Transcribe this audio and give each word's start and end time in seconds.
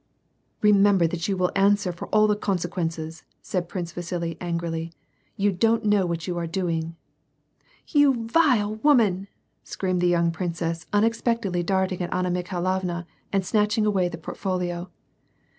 "Roinember 0.63 1.07
that 1.07 1.27
you 1.27 1.37
will 1.37 1.51
answer 1.55 1.91
for 1.91 2.07
all 2.07 2.25
the 2.25 2.35
consequences, 2.35 3.21
said 3.43 3.69
Prince 3.69 3.91
Vasili, 3.91 4.35
angrily: 4.41 4.91
"you 5.37 5.51
don't 5.51 5.85
know 5.85 6.07
what 6.07 6.25
you 6.25 6.39
are 6.39 6.47
dc 6.47 6.73
ing."^" 6.73 6.95
You 7.93 8.25
vile 8.27 8.77
woman," 8.77 9.27
screamed 9.63 10.01
the 10.01 10.07
young 10.07 10.31
princess, 10.31 10.87
unexpect 10.91 11.41
edly 11.43 11.63
darting 11.63 12.01
at 12.01 12.11
Anna 12.11 12.31
Mikhailovna, 12.31 13.05
and 13.31 13.45
snatching 13.45 13.85
away 13.85 14.09
the 14.09 14.17
portfolio. 14.17 14.89